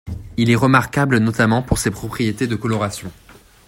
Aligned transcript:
Il 0.35 0.49
est 0.49 0.55
remarquable 0.55 1.19
notamment 1.19 1.61
pour 1.61 1.77
ses 1.77 1.91
propriétés 1.91 2.47
de 2.47 2.55
coloration. 2.55 3.11